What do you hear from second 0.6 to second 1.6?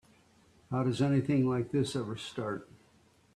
How does anything